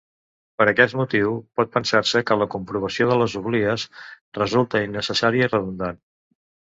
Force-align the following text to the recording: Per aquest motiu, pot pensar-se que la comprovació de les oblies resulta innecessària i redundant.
Per 0.59 0.65
aquest 0.69 0.95
motiu, 1.01 1.33
pot 1.59 1.69
pensar-se 1.75 2.21
que 2.29 2.37
la 2.43 2.47
comprovació 2.53 3.09
de 3.11 3.17
les 3.25 3.35
oblies 3.43 3.85
resulta 4.39 4.83
innecessària 4.87 5.51
i 5.51 5.53
redundant. 5.55 6.01